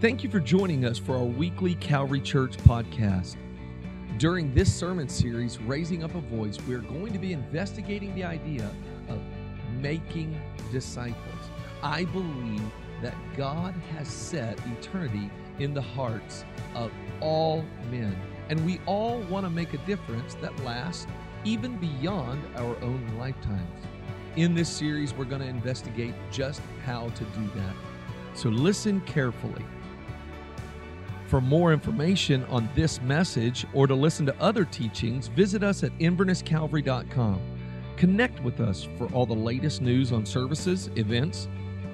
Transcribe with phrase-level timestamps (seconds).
[0.00, 3.34] Thank you for joining us for our weekly Calvary Church podcast.
[4.16, 8.22] During this sermon series, Raising Up a Voice, we are going to be investigating the
[8.22, 8.70] idea
[9.08, 9.18] of
[9.80, 10.40] making
[10.70, 11.50] disciples.
[11.82, 12.62] I believe
[13.02, 16.44] that God has set eternity in the hearts
[16.76, 18.16] of all men,
[18.50, 21.08] and we all want to make a difference that lasts
[21.42, 23.84] even beyond our own lifetimes.
[24.36, 27.74] In this series, we're going to investigate just how to do that.
[28.34, 29.64] So listen carefully.
[31.28, 35.96] For more information on this message or to listen to other teachings, visit us at
[35.98, 37.40] invernesscalvary.com.
[37.98, 41.46] Connect with us for all the latest news on services, events,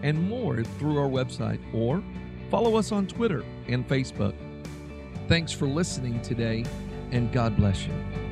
[0.04, 2.00] and more through our website or
[2.48, 4.34] follow us on Twitter and Facebook.
[5.26, 6.64] Thanks for listening today,
[7.10, 8.23] and God bless you.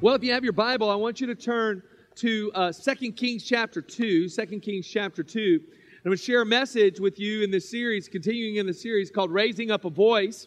[0.00, 1.82] Well, if you have your Bible, I want you to turn
[2.14, 4.28] to uh, 2 Kings chapter 2.
[4.28, 5.60] 2 Kings chapter 2.
[5.60, 9.10] I'm going to share a message with you in this series, continuing in the series
[9.10, 10.46] called Raising Up a Voice.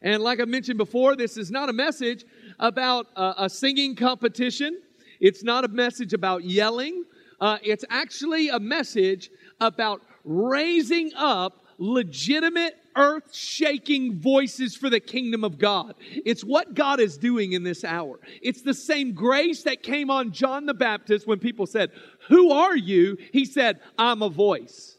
[0.00, 2.24] And like I mentioned before, this is not a message
[2.60, 4.80] about uh, a singing competition.
[5.20, 7.04] It's not a message about yelling.
[7.42, 15.44] Uh, it's actually a message about raising up legitimate earth shaking voices for the kingdom
[15.44, 15.94] of God.
[16.00, 18.18] It's what God is doing in this hour.
[18.42, 21.90] It's the same grace that came on John the Baptist when people said,
[22.28, 23.16] Who are you?
[23.32, 24.98] He said, I'm a voice.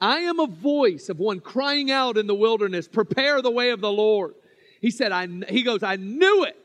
[0.00, 3.80] I am a voice of one crying out in the wilderness, prepare the way of
[3.80, 4.34] the Lord.
[4.80, 6.56] He said, I, he goes, I knew it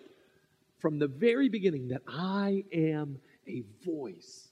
[0.80, 4.50] from the very beginning that I am a voice.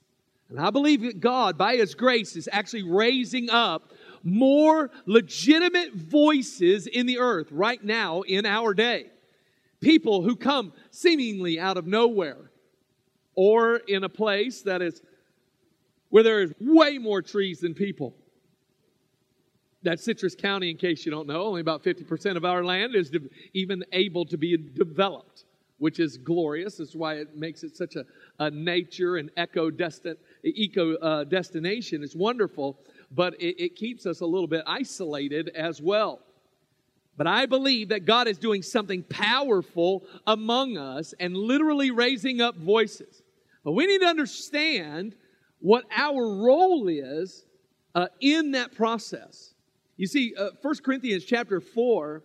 [0.49, 3.91] And I believe that God, by His grace, is actually raising up
[4.25, 9.05] more legitimate voices in the earth right now in our day.
[9.79, 12.49] People who come seemingly out of nowhere
[13.35, 15.01] or in a place that is
[16.09, 18.15] where there is way more trees than people.
[19.83, 23.11] That Citrus County, in case you don't know, only about 50% of our land is
[23.11, 25.43] de- even able to be developed,
[25.77, 26.77] which is glorious.
[26.77, 28.05] That's why it makes it such a,
[28.39, 29.69] a nature and eco,
[30.43, 32.03] eco uh, destination.
[32.03, 32.79] It's wonderful
[33.15, 36.19] but it, it keeps us a little bit isolated as well.
[37.17, 42.57] But I believe that God is doing something powerful among us and literally raising up
[42.57, 43.23] voices.
[43.63, 45.15] But we need to understand
[45.59, 47.45] what our role is
[47.95, 49.53] uh, in that process.
[49.95, 52.21] You see, uh, 1 Corinthians chapter 4,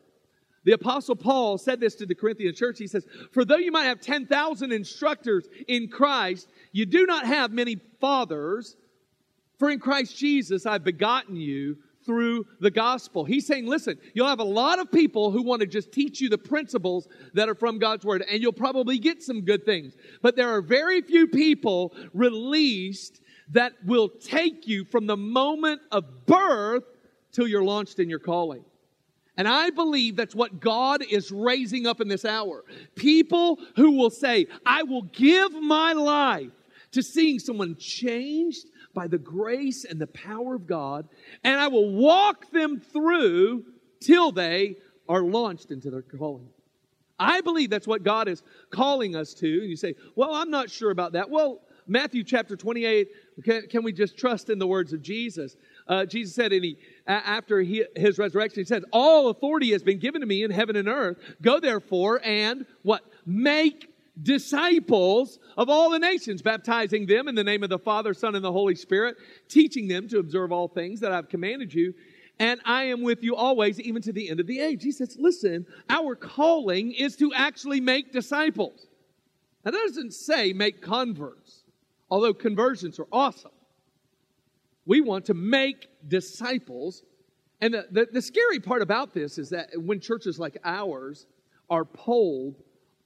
[0.65, 2.79] the Apostle Paul said this to the Corinthian church.
[2.79, 7.53] He says, For though you might have 10,000 instructors in Christ, you do not have
[7.53, 8.77] many fathers.
[9.61, 11.77] For in Christ Jesus I've begotten you
[12.07, 13.27] through the gospel.
[13.27, 16.31] He's saying, listen, you'll have a lot of people who want to just teach you
[16.31, 19.93] the principles that are from God's word, and you'll probably get some good things.
[20.23, 26.25] But there are very few people released that will take you from the moment of
[26.25, 26.85] birth
[27.31, 28.65] till you're launched in your calling.
[29.37, 32.65] And I believe that's what God is raising up in this hour.
[32.95, 36.51] People who will say, I will give my life
[36.93, 41.09] to seeing someone changed by the grace and the power of God,
[41.45, 43.65] and I will walk them through
[44.01, 44.77] till they
[45.09, 46.49] are launched into their calling.
[47.19, 49.61] I believe that's what God is calling us to.
[49.61, 51.29] And you say, well, I'm not sure about that.
[51.29, 53.09] Well, Matthew chapter 28,
[53.45, 55.57] can, can we just trust in the words of Jesus?
[55.87, 59.99] Uh, Jesus said, and he, after he, his resurrection, he said, All authority has been
[59.99, 61.19] given to me in heaven and earth.
[61.43, 63.03] Go therefore and what?
[63.27, 63.90] Make
[64.23, 68.45] disciples of all the nations, baptizing them in the name of the Father, Son, and
[68.45, 69.17] the Holy Spirit,
[69.49, 71.95] teaching them to observe all things that I've commanded you.
[72.39, 74.83] And I am with you always, even to the end of the age.
[74.83, 78.87] He says, listen, our calling is to actually make disciples.
[79.63, 81.65] That doesn't say make converts,
[82.11, 83.51] although conversions are awesome.
[84.87, 87.03] We want to make disciples.
[87.61, 91.27] And the, the, the scary part about this is that when churches like ours
[91.69, 92.57] are polled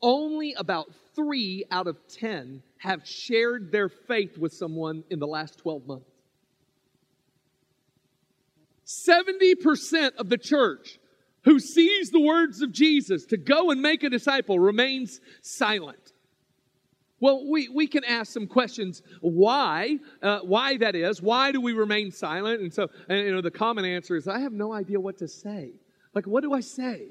[0.02, 5.58] only about three out of 10 have shared their faith with someone in the last
[5.58, 6.10] 12 months.
[8.86, 10.98] 70% of the church
[11.44, 16.12] who sees the words of Jesus to go and make a disciple remains silent.
[17.20, 21.22] Well, we, we can ask some questions why, uh, why that is.
[21.22, 22.60] Why do we remain silent?
[22.60, 25.28] And so, and, you know, the common answer is I have no idea what to
[25.28, 25.72] say.
[26.14, 27.08] Like, what do I say?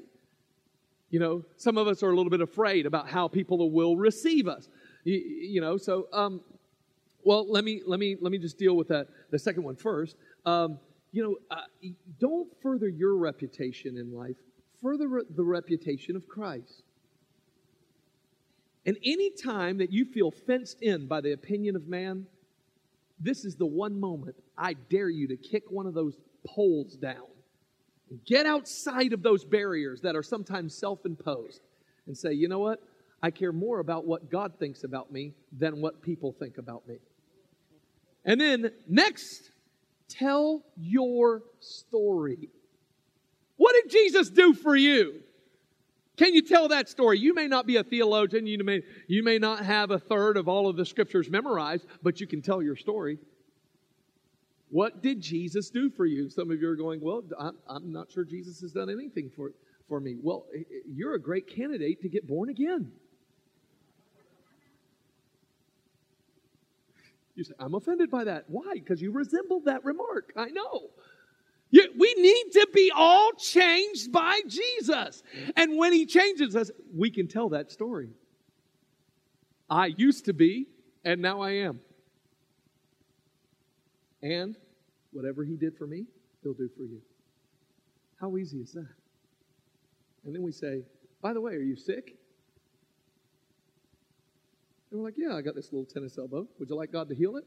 [1.14, 4.48] You know, some of us are a little bit afraid about how people will receive
[4.48, 4.68] us.
[5.04, 6.40] You, you know, so um,
[7.22, 10.16] well, let me let me let me just deal with that the second one first.
[10.44, 10.80] Um,
[11.12, 11.88] you know, uh,
[12.18, 14.34] don't further your reputation in life
[14.82, 16.82] for the, the reputation of Christ.
[18.84, 22.26] And any time that you feel fenced in by the opinion of man,
[23.20, 27.33] this is the one moment I dare you to kick one of those poles down.
[28.26, 31.60] Get outside of those barriers that are sometimes self imposed
[32.06, 32.82] and say, you know what?
[33.22, 36.96] I care more about what God thinks about me than what people think about me.
[38.24, 39.50] And then next,
[40.08, 42.50] tell your story.
[43.56, 45.20] What did Jesus do for you?
[46.16, 47.18] Can you tell that story?
[47.18, 50.48] You may not be a theologian, you may, you may not have a third of
[50.48, 53.18] all of the scriptures memorized, but you can tell your story.
[54.74, 56.28] What did Jesus do for you?
[56.28, 59.52] Some of you are going, Well, I'm, I'm not sure Jesus has done anything for,
[59.88, 60.16] for me.
[60.20, 60.46] Well,
[60.92, 62.90] you're a great candidate to get born again.
[67.36, 68.46] You say, I'm offended by that.
[68.48, 68.72] Why?
[68.74, 70.32] Because you resemble that remark.
[70.36, 70.90] I know.
[71.70, 75.22] We need to be all changed by Jesus.
[75.54, 78.08] And when He changes us, we can tell that story.
[79.70, 80.66] I used to be,
[81.04, 81.78] and now I am.
[84.24, 84.56] And
[85.12, 86.06] whatever He did for me,
[86.42, 87.00] He'll do for you.
[88.20, 88.88] How easy is that?
[90.24, 90.82] And then we say,
[91.20, 92.16] by the way, are you sick?
[94.90, 96.46] And we're like, yeah, I got this little tennis elbow.
[96.58, 97.44] Would you like God to heal it?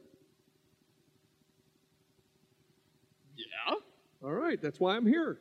[3.38, 3.75] Yeah.
[4.24, 5.39] All right, that's why I'm here.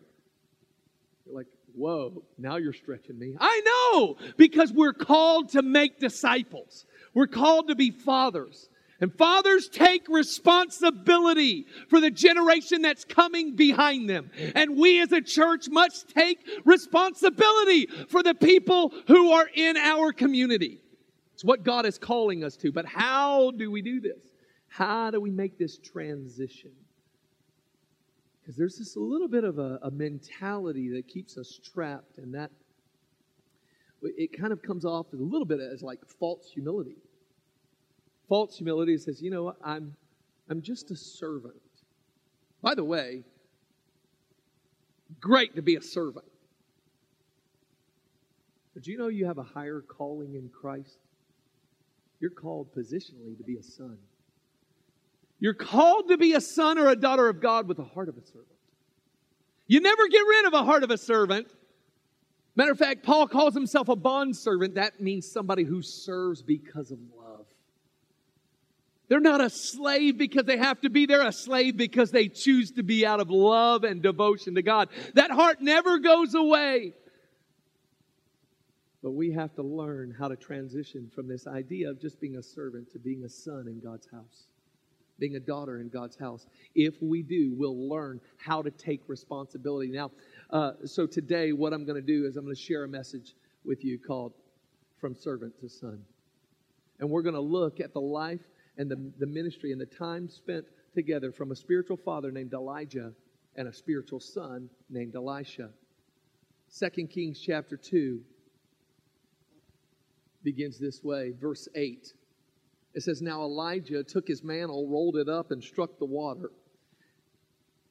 [1.27, 3.37] You're like, whoa, now you're stretching me.
[3.39, 3.61] I
[3.93, 6.87] know, because we're called to make disciples.
[7.13, 8.69] We're called to be fathers.
[9.01, 14.31] And fathers take responsibility for the generation that's coming behind them.
[14.55, 20.13] And we as a church must take responsibility for the people who are in our
[20.13, 20.81] community.
[21.35, 22.73] It's what God is calling us to.
[22.73, 24.33] But how do we do this?
[24.69, 26.73] How do we make this transition?
[28.41, 32.51] Because there's this little bit of a, a mentality that keeps us trapped, and that
[34.03, 36.97] it kind of comes off a little bit as like false humility.
[38.29, 39.95] False humility says, you know what, I'm
[40.49, 41.55] I'm just a servant.
[42.63, 43.23] By the way,
[45.21, 46.27] great to be a servant.
[48.75, 50.99] But you know you have a higher calling in Christ?
[52.21, 53.99] You're called positionally to be a son.
[55.39, 58.17] You're called to be a son or a daughter of God with the heart of
[58.17, 58.47] a servant.
[59.67, 61.49] You never get rid of a heart of a servant.
[62.55, 64.77] Matter of fact, Paul calls himself a bond servant.
[64.77, 67.26] That means somebody who serves because of love.
[69.09, 71.07] They're not a slave because they have to be.
[71.07, 74.89] They're a slave because they choose to be out of love and devotion to God.
[75.15, 76.93] That heart never goes away.
[79.03, 82.43] But we have to learn how to transition from this idea of just being a
[82.43, 84.47] servant to being a son in God's house
[85.19, 86.47] being a daughter in God's house.
[86.75, 89.91] If we do, we'll learn how to take responsibility.
[89.91, 90.11] Now,
[90.51, 93.35] uh, so today, what I'm going to do is I'm going to share a message
[93.65, 94.33] with you called
[95.01, 96.03] From Servant to Son.
[96.99, 98.41] And we're going to look at the life
[98.77, 100.65] and the, the ministry and the time spent
[100.95, 103.13] together from a spiritual father named Elijah
[103.57, 105.71] and a spiritual son named Elisha.
[106.79, 108.21] 2 Kings chapter 2
[110.43, 112.13] begins this way, verse 8.
[112.95, 116.51] It says, Now Elijah took his mantle, rolled it up, and struck the water.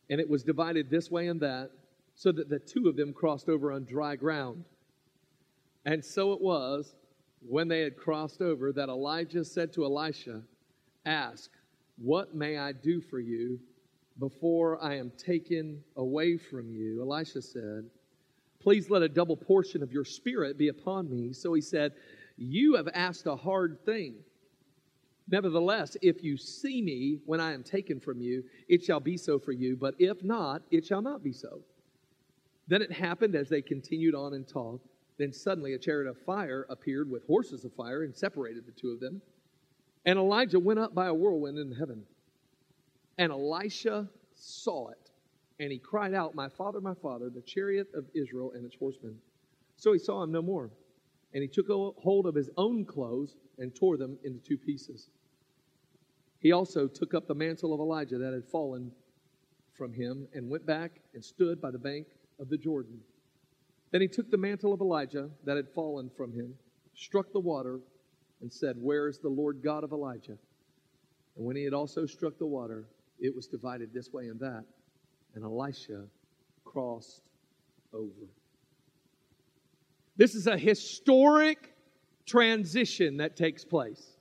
[0.10, 1.72] And it was divided this way and that,
[2.15, 4.65] so that the two of them crossed over on dry ground.
[5.86, 6.96] And so it was,
[7.48, 10.42] when they had crossed over, that Elijah said to Elisha,
[11.06, 11.52] Ask,
[11.98, 13.60] what may I do for you
[14.20, 17.02] before I am taken away from you?
[17.02, 17.90] Elisha said,
[18.60, 21.34] Please let a double portion of your spirit be upon me.
[21.34, 21.94] So he said,
[22.38, 24.16] You have asked a hard thing.
[25.28, 29.40] Nevertheless, if you see me when I am taken from you, it shall be so
[29.40, 31.62] for you, but if not, it shall not be so.
[32.68, 34.88] Then it happened as they continued on and talked.
[35.18, 38.90] Then suddenly a chariot of fire appeared with horses of fire and separated the two
[38.90, 39.22] of them.
[40.06, 42.04] And Elijah went up by a whirlwind in heaven.
[43.18, 45.12] And Elisha saw it.
[45.60, 49.18] And he cried out, My father, my father, the chariot of Israel and its horsemen.
[49.78, 50.70] So he saw him no more.
[51.34, 55.10] And he took hold of his own clothes and tore them into two pieces.
[56.40, 58.92] He also took up the mantle of Elijah that had fallen
[59.74, 62.08] from him and went back and stood by the bank
[62.40, 63.00] of the Jordan.
[63.92, 66.54] Then he took the mantle of Elijah that had fallen from him,
[66.94, 67.80] struck the water,
[68.42, 70.38] and said, Where is the Lord God of Elijah?
[71.36, 72.88] And when he had also struck the water,
[73.20, 74.63] it was divided this way and that,
[75.36, 76.06] and Elisha
[76.63, 77.22] crossed
[77.94, 78.30] over.
[80.18, 81.74] This is a historic
[82.25, 84.15] transition that takes place.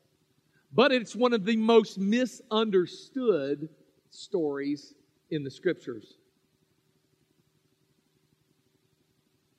[0.73, 3.69] But it's one of the most misunderstood
[4.11, 4.95] stories
[5.31, 6.17] in the scriptures.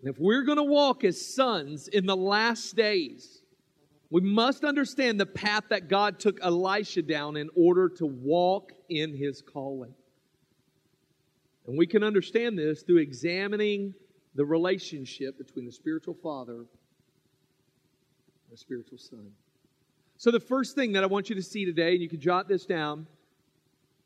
[0.02, 3.42] And if we're going to walk as sons in the last days,
[4.10, 9.16] we must understand the path that God took Elisha down in order to walk in
[9.16, 9.94] his calling.
[11.68, 13.96] And we can understand this through examining
[14.36, 16.68] the relationship between the spiritual father and
[18.52, 19.32] the spiritual son.
[20.18, 22.48] So, the first thing that I want you to see today, and you can jot
[22.48, 23.08] this down,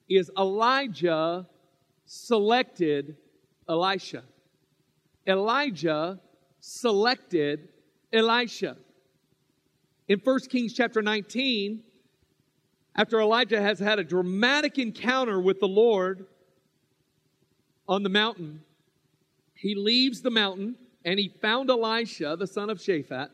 [0.07, 1.45] is Elijah
[2.05, 3.17] selected
[3.67, 4.23] Elisha.
[5.27, 6.19] Elijah
[6.59, 7.69] selected
[8.11, 8.77] Elisha.
[10.09, 11.83] In 1 Kings chapter 19,
[12.95, 16.25] after Elijah has had a dramatic encounter with the Lord
[17.87, 18.63] on the mountain,
[19.53, 20.75] he leaves the mountain
[21.05, 23.29] and he found Elisha, the son of Shaphat,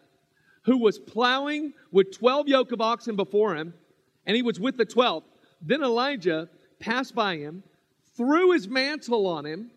[0.65, 3.73] who was plowing with 12 yoke of oxen before him,
[4.25, 5.23] and he was with the 12.
[5.61, 7.63] Then Elijah passed by him,
[8.17, 9.71] threw his mantle on him,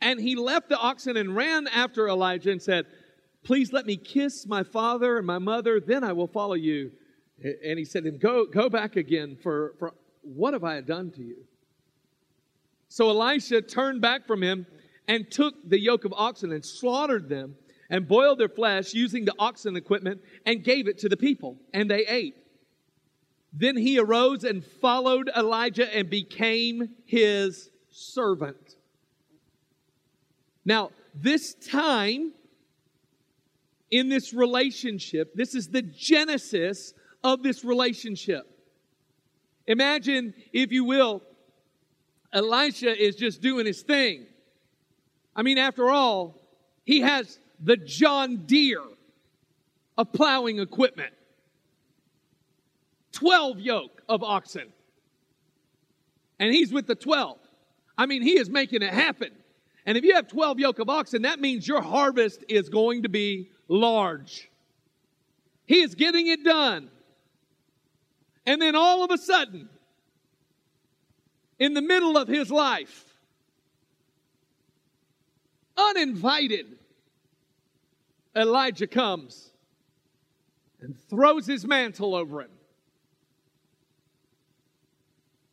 [0.00, 2.86] and he left the oxen and ran after Elijah and said,
[3.48, 6.92] Please let me kiss my father and my mother, then I will follow you.
[7.42, 11.10] And he said to him, Go, go back again, for, for what have I done
[11.12, 11.38] to you?
[12.90, 14.66] So Elisha turned back from him
[15.08, 17.56] and took the yoke of oxen and slaughtered them
[17.88, 21.90] and boiled their flesh using the oxen equipment and gave it to the people, and
[21.90, 22.36] they ate.
[23.54, 28.76] Then he arose and followed Elijah and became his servant.
[30.66, 32.34] Now, this time
[33.90, 38.46] in this relationship, this is the genesis of this relationship.
[39.66, 41.22] Imagine, if you will,
[42.32, 44.26] Elisha is just doing his thing.
[45.34, 46.40] I mean, after all,
[46.84, 48.82] he has the John Deere
[49.96, 51.12] of plowing equipment,
[53.12, 54.72] 12 yoke of oxen.
[56.38, 57.38] And he's with the 12.
[57.96, 59.32] I mean, he is making it happen.
[59.86, 63.08] And if you have 12 yoke of oxen, that means your harvest is going to
[63.08, 64.50] be large.
[65.66, 66.90] He is getting it done.
[68.46, 69.68] And then all of a sudden,
[71.58, 73.04] in the middle of his life,
[75.76, 76.78] uninvited,
[78.34, 79.50] Elijah comes
[80.80, 82.50] and throws his mantle over him.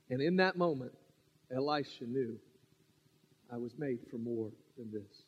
[0.09, 0.93] And in that moment,
[1.53, 2.39] Elisha knew
[3.51, 5.23] I was made for more than this.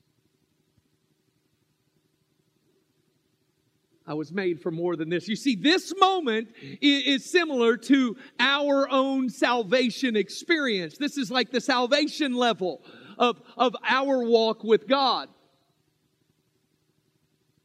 [4.08, 5.28] I was made for more than this.
[5.28, 10.98] You see, this moment is similar to our own salvation experience.
[10.98, 12.82] This is like the salvation level
[13.18, 15.28] of, of our walk with God.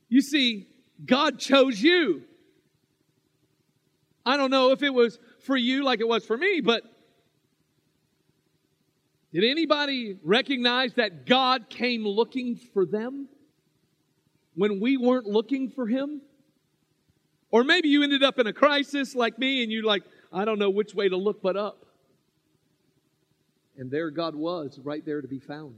[0.09, 0.67] You see,
[1.07, 2.23] God chose you.
[4.27, 6.83] I don't know if it was for you like it was for me, but
[9.33, 13.29] did anybody recognize that God came looking for them
[14.55, 16.21] when we weren't looking for Him?
[17.53, 20.59] Or maybe you ended up in a crisis like me and you're like, I don't
[20.59, 21.85] know which way to look but up.
[23.77, 25.75] And there God was, right there to be found.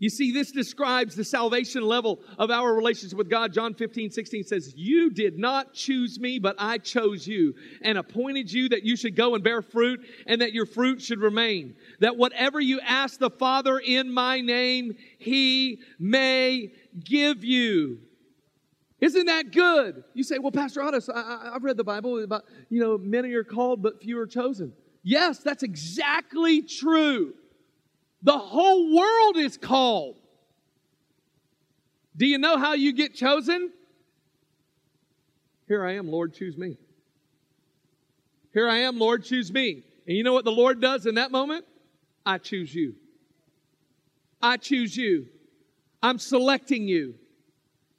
[0.00, 3.52] You see, this describes the salvation level of our relationship with God.
[3.52, 8.50] John 15, 16 says, You did not choose me, but I chose you and appointed
[8.50, 11.76] you that you should go and bear fruit and that your fruit should remain.
[12.00, 16.72] That whatever you ask the Father in my name, he may
[17.04, 17.98] give you.
[19.00, 20.04] Isn't that good?
[20.12, 23.44] You say, well, Pastor Otis, I, have read the Bible about, you know, many are
[23.44, 24.72] called, but few are chosen.
[25.02, 27.32] Yes, that's exactly true.
[28.22, 30.16] The whole world is called.
[32.16, 33.70] Do you know how you get chosen?
[35.66, 36.76] Here I am, Lord, choose me.
[38.52, 39.84] Here I am, Lord, choose me.
[40.06, 41.64] And you know what the Lord does in that moment?
[42.26, 42.96] I choose you.
[44.42, 45.26] I choose you.
[46.02, 47.14] I'm selecting you.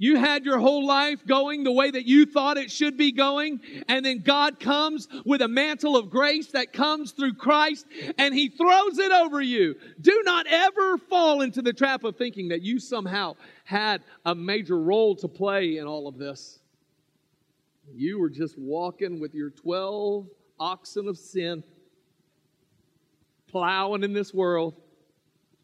[0.01, 3.61] You had your whole life going the way that you thought it should be going,
[3.87, 7.85] and then God comes with a mantle of grace that comes through Christ,
[8.17, 9.75] and He throws it over you.
[10.01, 14.81] Do not ever fall into the trap of thinking that you somehow had a major
[14.81, 16.57] role to play in all of this.
[17.93, 20.25] You were just walking with your 12
[20.59, 21.63] oxen of sin,
[23.49, 24.73] plowing in this world,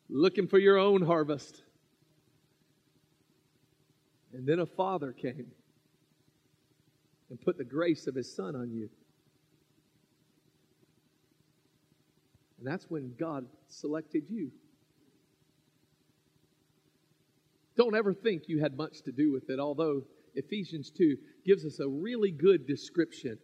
[0.09, 1.63] looking for your own harvest.
[4.37, 5.47] And then a father came
[7.31, 8.87] and put the grace of his son on you.
[12.59, 14.51] And that's when God selected you.
[17.77, 20.03] Don't ever think you had much to do with it, although
[20.35, 23.39] Ephesians 2 gives us a really good description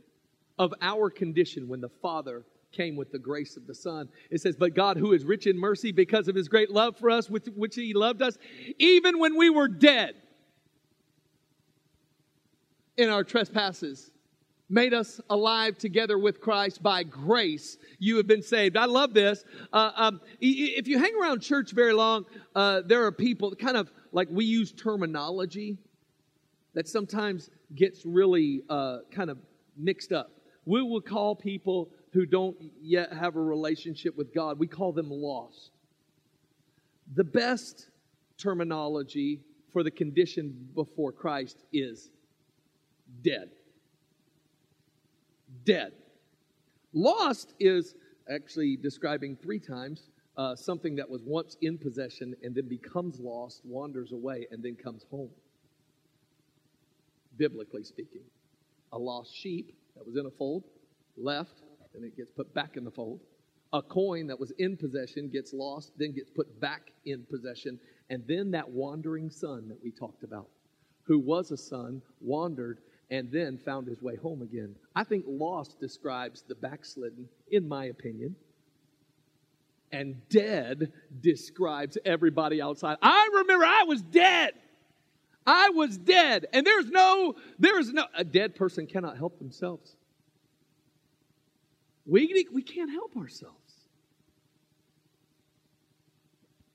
[0.60, 4.10] of our condition when the Father came with the grace of the Son.
[4.30, 7.10] It says, But God, who is rich in mercy because of his great love for
[7.10, 8.38] us, with which he loved us,
[8.78, 10.14] even when we were dead
[12.98, 14.12] in our trespasses,
[14.70, 17.78] made us alive together with Christ by grace.
[18.00, 18.78] You have been saved.
[18.78, 19.44] I love this.
[19.72, 23.92] Uh, um, if you hang around church very long, uh, there are people kind of
[24.12, 25.78] like we use terminology
[26.74, 29.38] that sometimes gets really uh, kind of
[29.78, 30.32] mixed up.
[30.66, 35.10] We will call people who don't yet have a relationship with God, we call them
[35.10, 35.72] lost.
[37.16, 37.90] The best
[38.38, 42.12] terminology for the condition before Christ is
[43.22, 43.50] dead.
[45.66, 45.94] Dead.
[46.94, 47.96] Lost is
[48.30, 53.62] actually describing three times uh, something that was once in possession and then becomes lost,
[53.66, 55.30] wanders away, and then comes home.
[57.38, 58.22] Biblically speaking,
[58.92, 60.64] a lost sheep that was in a fold
[61.18, 61.62] left,
[61.94, 63.20] and it gets put back in the fold.
[63.74, 67.80] A coin that was in possession gets lost, then gets put back in possession.
[68.10, 70.48] And then that wandering son that we talked about,
[71.04, 72.80] who was a son, wandered,
[73.14, 74.76] and then found his way home again.
[74.96, 78.36] I think lost describes the backslidden, in my opinion.
[79.92, 80.92] And dead
[81.22, 82.98] describes everybody outside.
[83.04, 84.54] I remember I was dead.
[85.46, 86.48] I was dead.
[86.54, 89.96] And there's no, there's no, a dead person cannot help themselves.
[92.08, 93.74] We, we can't help ourselves.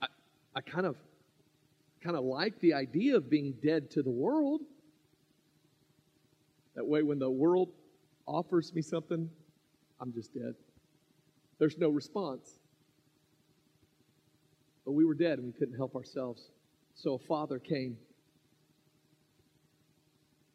[0.00, 0.06] I,
[0.54, 0.94] I kind of
[2.00, 4.60] kind of like the idea of being dead to the world.
[6.78, 7.70] That way, when the world
[8.24, 9.28] offers me something,
[10.00, 10.54] I'm just dead.
[11.58, 12.60] There's no response.
[14.84, 16.52] But we were dead and we couldn't help ourselves.
[16.94, 17.96] So a father came.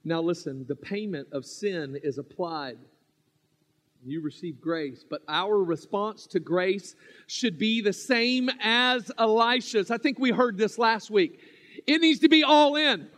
[0.06, 2.77] Now, listen, the payment of sin is applied
[4.06, 5.03] you receive grace.
[5.10, 6.95] But our response to grace
[7.28, 9.91] should be the same as Elisha's.
[9.91, 11.41] I think we heard this last week.
[11.86, 13.10] It needs to be all in.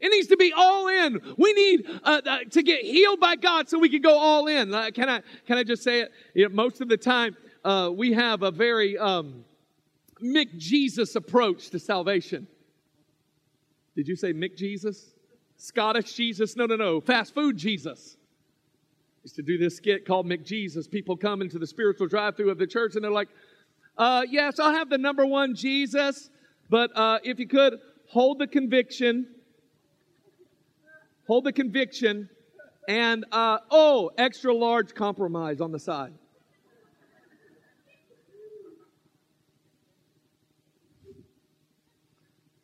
[0.00, 1.20] It needs to be all in.
[1.38, 4.74] We need uh, uh, to get healed by God so we can go all in.
[4.74, 6.12] Uh, can I can I just say it?
[6.34, 9.44] You know, most of the time, uh, we have a very um,
[10.22, 12.46] Mick Jesus approach to salvation.
[13.96, 15.14] Did you say Mick Jesus?
[15.56, 16.56] Scottish Jesus?
[16.56, 17.00] No, no, no.
[17.00, 18.16] Fast food Jesus
[19.24, 20.86] used to do this skit called Mick Jesus.
[20.86, 23.28] People come into the spiritual drive-through of the church and they're like,
[23.96, 26.28] uh, "Yes, I'll have the number one Jesus,
[26.68, 29.26] but uh, if you could hold the conviction,
[31.26, 32.28] hold the conviction,
[32.88, 36.14] and uh, oh, extra large compromise on the side."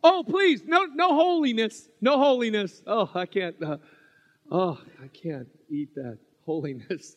[0.03, 2.83] Oh, please, no, no holiness, no holiness.
[2.87, 3.57] Oh, I can't.
[3.63, 3.77] Uh,
[4.51, 7.17] oh, I can't eat that holiness.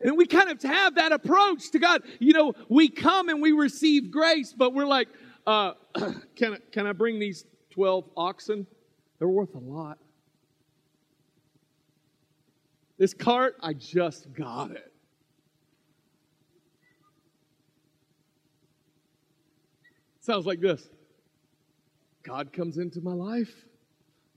[0.00, 2.02] And we kind of have that approach to God.
[2.18, 5.08] You know, we come and we receive grace, but we're like,
[5.46, 5.72] uh,
[6.36, 8.66] can, I, can I bring these 12 oxen?
[9.18, 9.98] They're worth a lot.
[12.98, 14.92] This cart, I just got it.
[20.20, 20.88] Sounds like this
[22.22, 23.66] God comes into my life.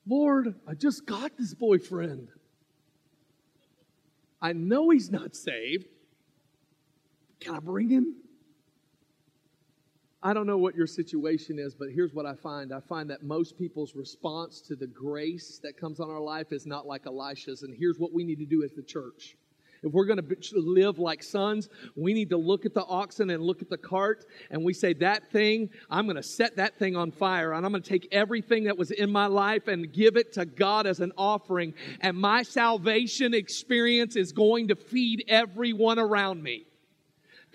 [0.07, 2.29] Lord, I just got this boyfriend.
[4.41, 5.85] I know he's not saved.
[7.39, 8.15] Can I bring him?
[10.27, 12.73] I don't know what your situation is, but here's what I find.
[12.73, 16.65] I find that most people's response to the grace that comes on our life is
[16.65, 17.63] not like Elisha's.
[17.63, 19.37] And here's what we need to do as the church
[19.83, 23.41] if we're going to live like sons, we need to look at the oxen and
[23.41, 26.97] look at the cart and we say, That thing, I'm going to set that thing
[26.97, 30.17] on fire and I'm going to take everything that was in my life and give
[30.17, 31.73] it to God as an offering.
[32.01, 36.66] And my salvation experience is going to feed everyone around me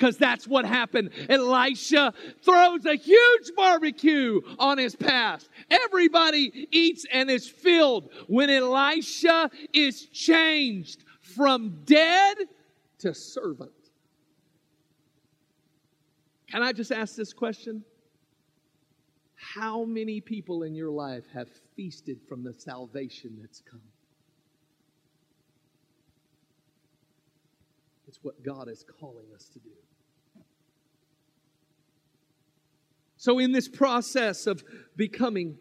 [0.03, 1.11] because that's what happened.
[1.29, 2.13] Elisha
[2.43, 5.49] throws a huge barbecue on his past.
[5.71, 8.11] Everybody eats and is filled.
[8.27, 12.37] When Elisha is changed from dead
[12.99, 13.71] to servant.
[16.51, 17.85] Can I just ask this question?
[19.37, 23.81] How many people in your life have feasted from the salvation that's come?
[28.09, 29.71] It's what God is calling us to do.
[33.23, 34.65] So, in this process of
[34.97, 35.57] becoming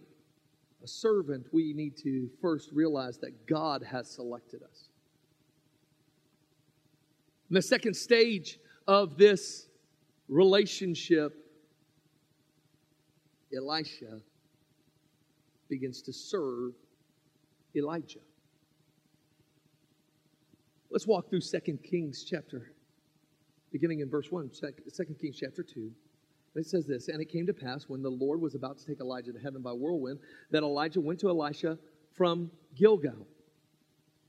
[0.83, 4.89] a servant, we need to first realize that God has selected us.
[7.49, 9.67] And the second stage of this
[10.27, 11.33] relationship,
[13.55, 14.21] Elisha
[15.69, 16.73] begins to serve
[17.75, 18.25] Elijah.
[20.89, 22.71] Let's walk through 2 Kings chapter,
[23.71, 25.91] beginning in verse 1, 2 Kings chapter 2.
[26.55, 28.99] It says this, and it came to pass when the Lord was about to take
[28.99, 30.19] Elijah to heaven by whirlwind,
[30.51, 31.77] that Elijah went to Elisha
[32.13, 33.25] from Gilgal.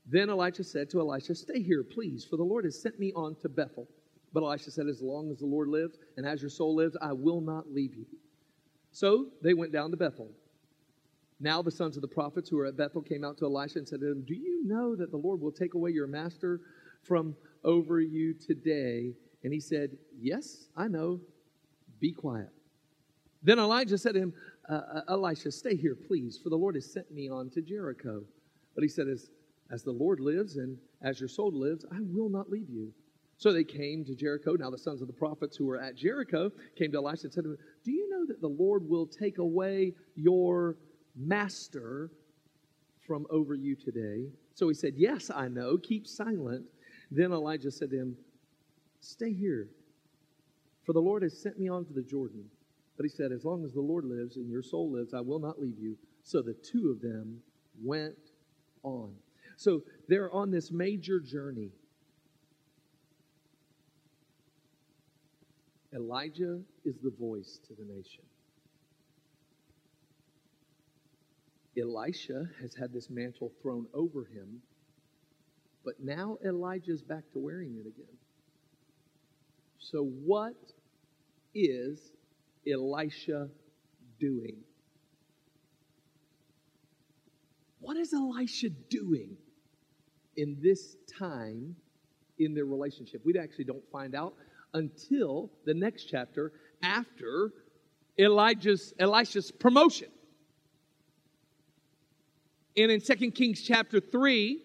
[0.05, 3.35] Then Elijah said to Elisha, Stay here, please, for the Lord has sent me on
[3.41, 3.87] to Bethel.
[4.31, 7.11] But Elisha said, As long as the Lord lives and as your soul lives, I
[7.11, 8.05] will not leave you.
[8.91, 10.29] So they went down to Bethel.
[11.39, 13.87] Now the sons of the prophets who were at Bethel came out to Elisha and
[13.87, 16.61] said to him, Do you know that the Lord will take away your master
[17.01, 19.13] from over you today?
[19.43, 21.19] And he said, Yes, I know.
[22.03, 22.49] Be quiet.
[23.43, 24.33] Then Elijah said to him,
[24.69, 28.25] uh, uh, Elisha, stay here, please, for the Lord has sent me on to Jericho.
[28.75, 29.29] But he said, as,
[29.71, 32.91] as the Lord lives and as your soul lives, I will not leave you.
[33.37, 34.55] So they came to Jericho.
[34.55, 37.45] Now the sons of the prophets who were at Jericho came to Elisha and said
[37.45, 40.75] to him, Do you know that the Lord will take away your
[41.15, 42.11] master
[43.07, 44.27] from over you today?
[44.55, 45.77] So he said, Yes, I know.
[45.77, 46.65] Keep silent.
[47.11, 48.17] Then Elijah said to him,
[48.99, 49.69] Stay here,
[50.85, 52.45] for the Lord has sent me on to the Jordan.
[52.97, 55.39] But he said, As long as the Lord lives and your soul lives, I will
[55.39, 55.97] not leave you.
[56.23, 57.41] So the two of them
[57.81, 58.15] went
[58.83, 59.13] on.
[59.57, 61.71] So they're on this major journey.
[65.93, 68.23] Elijah is the voice to the nation.
[71.77, 74.61] Elisha has had this mantle thrown over him,
[75.83, 78.15] but now Elijah's back to wearing it again.
[79.91, 80.55] So, what
[81.53, 81.99] is
[82.65, 83.49] Elisha
[84.17, 84.55] doing?
[87.81, 89.35] What is Elisha doing
[90.37, 91.75] in this time
[92.39, 93.21] in their relationship?
[93.25, 94.35] We actually don't find out
[94.73, 97.51] until the next chapter after
[98.17, 100.07] Elijah's Elisha's promotion.
[102.77, 104.61] And in 2 Kings chapter 3,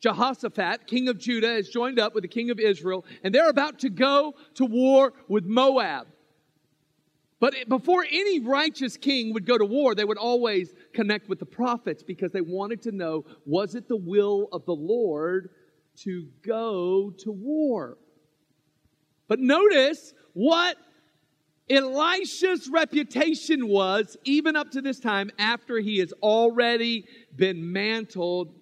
[0.00, 3.80] Jehoshaphat, king of Judah, has joined up with the king of Israel, and they're about
[3.80, 6.06] to go to war with Moab.
[7.40, 11.46] But before any righteous king would go to war, they would always connect with the
[11.46, 15.50] prophets because they wanted to know was it the will of the Lord
[15.98, 17.98] to go to war?
[19.28, 20.76] But notice what
[21.70, 27.04] Elisha's reputation was, even up to this time, after he has already
[27.36, 28.54] been mantled.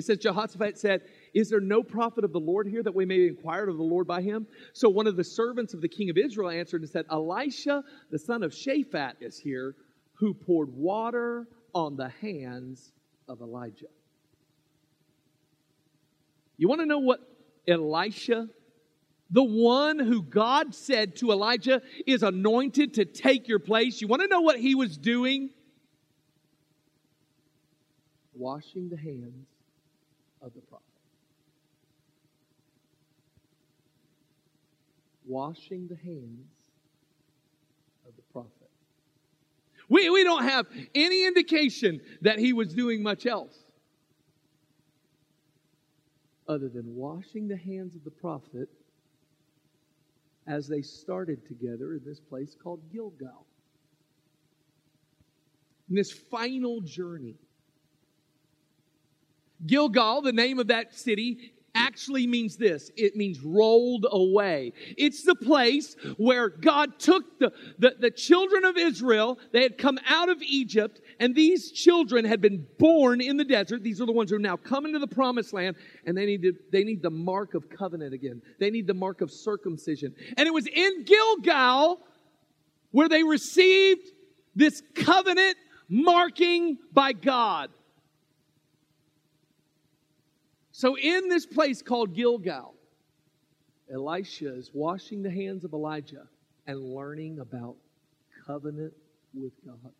[0.00, 1.02] It says, Jehoshaphat said,
[1.34, 4.06] is there no prophet of the Lord here that we may inquire of the Lord
[4.06, 4.46] by him?
[4.72, 8.18] So one of the servants of the king of Israel answered and said, Elisha, the
[8.18, 9.74] son of Shaphat, is here,
[10.14, 12.92] who poured water on the hands
[13.28, 13.88] of Elijah.
[16.56, 17.20] You want to know what
[17.68, 18.48] Elisha,
[19.30, 24.22] the one who God said to Elijah is anointed to take your place, you want
[24.22, 25.50] to know what he was doing?
[28.32, 29.59] Washing the hands
[30.42, 30.90] of the prophet.
[35.30, 36.50] washing the hands
[38.06, 38.50] of the prophet.
[39.88, 43.56] We, we don't have any indication that he was doing much else
[46.48, 48.68] other than washing the hands of the prophet
[50.48, 53.46] as they started together in this place called Gilgal.
[55.88, 57.36] In this final journey.
[59.66, 64.72] Gilgal, the name of that city, actually means this it means rolled away.
[64.96, 69.98] It's the place where God took the, the, the, children of Israel, they had come
[70.06, 73.82] out of Egypt, and these children had been born in the desert.
[73.82, 76.42] These are the ones who are now coming to the promised land, and they need,
[76.42, 78.42] to, they need the mark of covenant again.
[78.58, 80.14] They need the mark of circumcision.
[80.36, 82.00] And it was in Gilgal
[82.90, 84.08] where they received
[84.54, 85.56] this covenant
[85.88, 87.70] marking by God.
[90.80, 92.74] So, in this place called Gilgal,
[93.92, 96.26] Elisha is washing the hands of Elijah
[96.66, 97.76] and learning about
[98.46, 98.94] covenant
[99.34, 99.92] with God.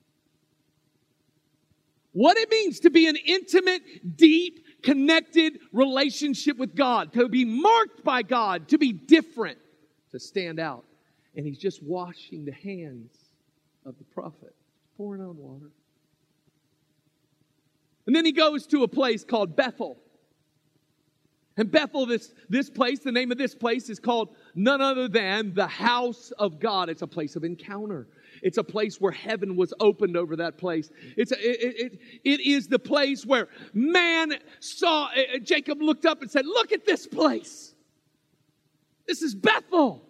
[2.13, 8.03] What it means to be an intimate, deep, connected relationship with God, to be marked
[8.03, 9.59] by God, to be different,
[10.13, 10.87] to stand out.
[11.37, 13.15] And he's just washing the hands
[13.85, 14.55] of the prophet,
[14.97, 15.73] pouring on water.
[18.07, 19.99] And then he goes to a place called Bethel.
[21.61, 25.53] And Bethel, this, this place, the name of this place is called none other than
[25.53, 26.89] the house of God.
[26.89, 28.09] It's a place of encounter.
[28.43, 30.91] It's a place where heaven was opened over that place.
[31.19, 36.23] It's a, it, it, it is the place where man saw, uh, Jacob looked up
[36.23, 37.75] and said, Look at this place.
[39.07, 40.03] This is Bethel.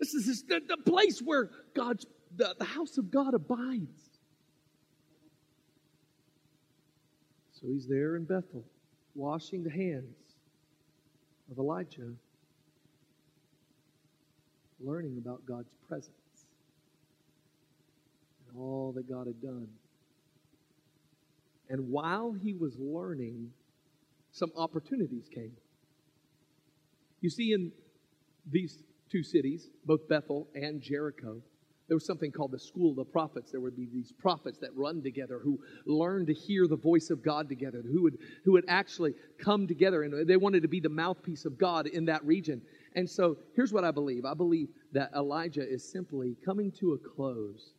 [0.00, 4.08] This is the, the place where God's, the, the house of God abides.
[7.60, 8.64] So he's there in Bethel
[9.14, 10.16] washing the hands
[11.50, 12.14] of Elijah,
[14.80, 16.12] learning about God's presence
[18.48, 19.68] and all that God had done.
[21.68, 23.50] And while he was learning,
[24.32, 25.52] some opportunities came.
[27.20, 27.72] You see, in
[28.50, 31.42] these two cities, both Bethel and Jericho,
[31.92, 33.50] there was something called the school of the prophets.
[33.50, 37.22] There would be these prophets that run together who learned to hear the voice of
[37.22, 40.88] God together, who would, who would actually come together and they wanted to be the
[40.88, 42.62] mouthpiece of God in that region.
[42.96, 46.98] And so here's what I believe I believe that Elijah is simply coming to a
[47.14, 47.74] close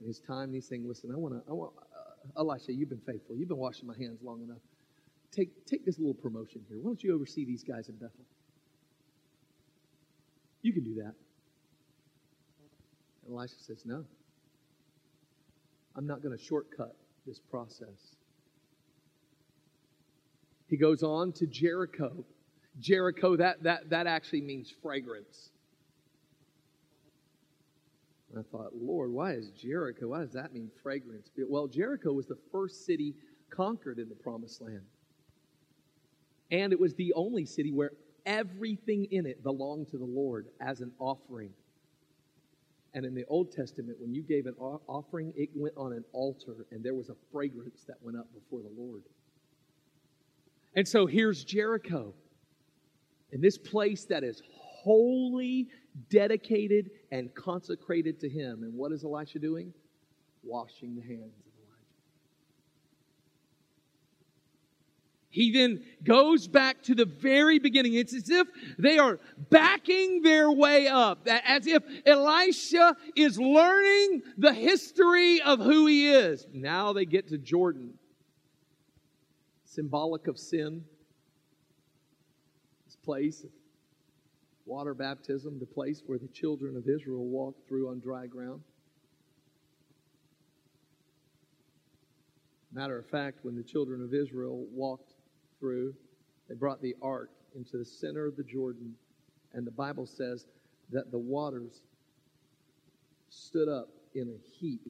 [0.00, 0.52] in his time.
[0.52, 3.34] He's saying, Listen, I want to, I want, uh, Elisha, you've been faithful.
[3.34, 4.62] You've been washing my hands long enough.
[5.32, 6.78] Take, take this little promotion here.
[6.80, 8.26] Why don't you oversee these guys in Bethel?
[10.62, 11.14] You can do that.
[13.30, 14.04] Elisha says, No.
[15.96, 16.94] I'm not going to shortcut
[17.26, 18.16] this process.
[20.68, 22.24] He goes on to Jericho.
[22.78, 25.50] Jericho, that, that, that actually means fragrance.
[28.30, 30.08] And I thought, Lord, why is Jericho?
[30.08, 31.30] Why does that mean fragrance?
[31.48, 33.14] Well, Jericho was the first city
[33.50, 34.82] conquered in the promised land.
[36.50, 37.92] And it was the only city where
[38.26, 41.50] everything in it belonged to the Lord as an offering.
[42.94, 46.66] And in the Old Testament, when you gave an offering, it went on an altar,
[46.70, 49.02] and there was a fragrance that went up before the Lord.
[50.74, 52.14] And so here's Jericho.
[53.30, 55.68] In this place that is wholly
[56.08, 58.62] dedicated and consecrated to Him.
[58.62, 59.74] And what is Elisha doing?
[60.42, 61.47] Washing the hands
[65.30, 67.94] He then goes back to the very beginning.
[67.94, 74.54] It's as if they are backing their way up, as if Elisha is learning the
[74.54, 76.46] history of who he is.
[76.52, 77.94] Now they get to Jordan,
[79.64, 80.84] symbolic of sin.
[82.86, 83.50] This place of
[84.64, 88.62] water baptism, the place where the children of Israel walked through on dry ground.
[92.72, 95.14] Matter of fact, when the children of Israel walked
[95.58, 95.94] through.
[96.48, 98.94] They brought the ark into the center of the Jordan,
[99.52, 100.46] and the Bible says
[100.90, 101.82] that the waters
[103.28, 104.80] stood up in a heap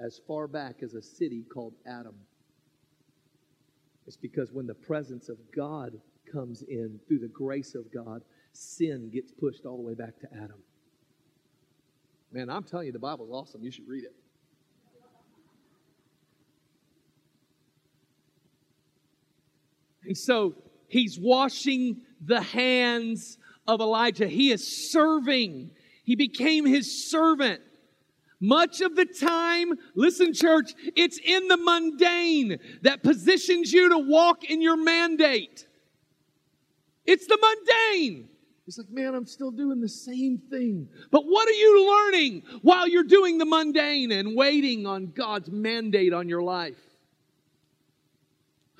[0.00, 2.14] as far back as a city called Adam.
[4.06, 5.92] It's because when the presence of God
[6.30, 10.28] comes in through the grace of God, sin gets pushed all the way back to
[10.34, 10.62] Adam.
[12.32, 13.62] Man, I'm telling you, the Bible's awesome.
[13.62, 14.14] You should read it.
[20.12, 20.54] And so
[20.88, 24.28] he's washing the hands of Elijah.
[24.28, 25.70] He is serving.
[26.04, 27.62] He became his servant.
[28.38, 34.44] Much of the time, listen, church, it's in the mundane that positions you to walk
[34.44, 35.66] in your mandate.
[37.06, 38.28] It's the mundane.
[38.66, 40.90] It's like, man, I'm still doing the same thing.
[41.10, 46.12] But what are you learning while you're doing the mundane and waiting on God's mandate
[46.12, 46.91] on your life?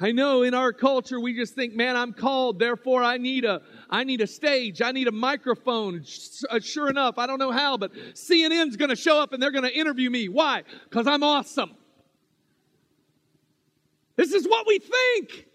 [0.03, 3.63] I know in our culture we just think, man, I'm called, therefore I need a
[3.89, 6.05] I need a stage, I need a microphone.
[6.51, 9.53] Uh, sure enough, I don't know how, but CNN's going to show up and they're
[9.53, 10.29] going to interview me.
[10.29, 10.65] Why?
[10.91, 11.77] Cuz I'm awesome.
[14.17, 15.47] This is what we think.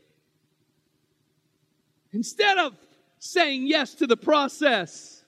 [2.13, 2.73] Instead of
[3.19, 5.25] saying yes to the process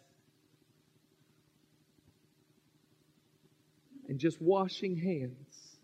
[4.07, 5.77] and just washing hands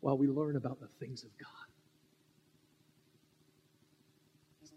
[0.00, 1.51] while we learn about the things of God.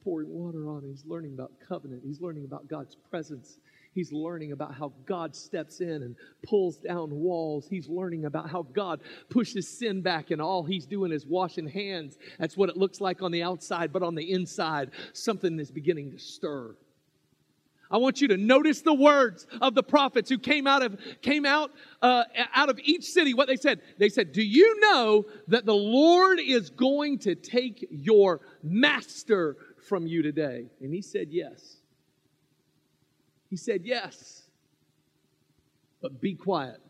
[0.06, 0.84] Pouring water on.
[0.84, 2.04] He's learning about covenant.
[2.06, 3.58] He's learning about God's presence.
[3.96, 7.66] He's learning about how God steps in and pulls down walls.
[7.68, 12.18] He's learning about how God pushes sin back, and all he's doing is washing hands.
[12.38, 16.12] That's what it looks like on the outside, but on the inside, something is beginning
[16.12, 16.76] to stir.
[17.90, 21.46] I want you to notice the words of the prophets who came out of came
[21.46, 23.34] out uh, out of each city.
[23.34, 27.88] What they said, they said, "Do you know that the Lord is going to take
[27.92, 29.56] your master
[29.86, 30.66] from you today?
[30.82, 31.78] And he said, Yes.
[33.50, 34.44] He said, Yes.
[36.02, 36.82] But be quiet.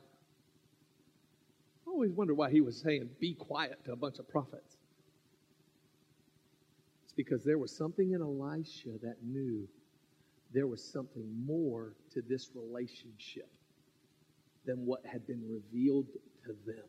[1.87, 4.77] I always wonder why he was saying, Be quiet to a bunch of prophets.
[7.05, 9.67] It's because there was something in Elisha that knew
[10.53, 13.49] there was something more to this relationship
[14.65, 16.07] than what had been revealed
[16.45, 16.85] to them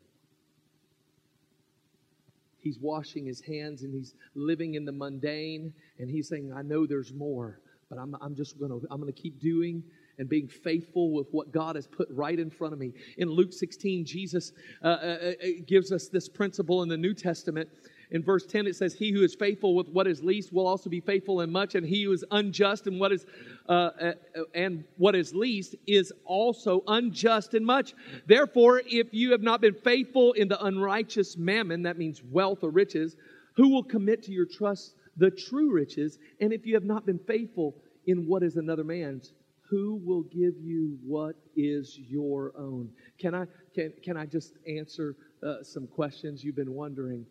[2.67, 5.73] he's washing his hands and he's living in the mundane.
[5.99, 9.11] And he's saying i know there's more but i'm, I'm just going to i'm going
[9.11, 9.83] to keep doing
[10.19, 12.91] and being faithful with what god has put right in front of me.
[13.17, 14.51] In luke 16 jesus
[14.83, 17.69] uh, uh, uh, gives us this principle in the new testament
[18.09, 20.89] in verse 10, it says, He who is faithful with what is least will also
[20.89, 23.25] be faithful in much, and he who is unjust in what is
[23.67, 24.13] uh, uh,
[24.53, 27.93] and what is least is also unjust in much.
[28.25, 32.69] Therefore, if you have not been faithful in the unrighteous mammon, that means wealth or
[32.69, 33.17] riches,
[33.57, 36.17] who will commit to your trust the true riches?
[36.39, 39.33] And if you have not been faithful in what is another man's,
[39.69, 42.89] who will give you what is your own?
[43.19, 47.25] Can I, can, can I just answer uh, some questions you've been wondering?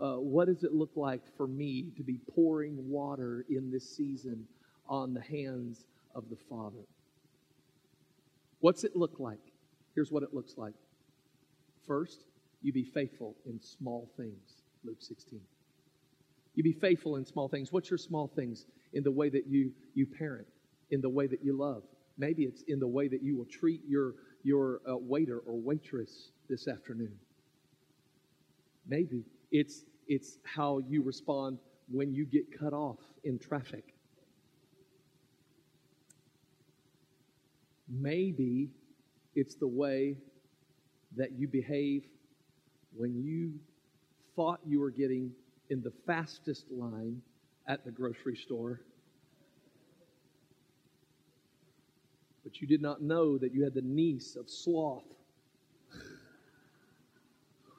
[0.00, 4.46] Uh, what does it look like for me to be pouring water in this season
[4.88, 5.84] on the hands
[6.14, 6.86] of the Father?
[8.60, 9.40] What's it look like?
[9.94, 10.74] Here's what it looks like.
[11.86, 12.24] First,
[12.62, 14.62] you be faithful in small things.
[14.84, 15.40] Luke 16.
[16.54, 17.72] You be faithful in small things.
[17.72, 18.66] What's your small things?
[18.92, 20.46] In the way that you, you parent,
[20.90, 21.82] in the way that you love.
[22.18, 26.32] Maybe it's in the way that you will treat your, your uh, waiter or waitress
[26.48, 27.14] this afternoon.
[28.86, 31.56] Maybe it's, it's how you respond
[31.88, 33.94] when you get cut off in traffic.
[37.88, 38.70] Maybe
[39.36, 40.16] it's the way
[41.16, 42.02] that you behave
[42.96, 43.52] when you
[44.34, 45.30] thought you were getting
[45.70, 47.22] in the fastest line
[47.68, 48.80] at the grocery store,
[52.42, 55.04] but you did not know that you had the niece of sloth.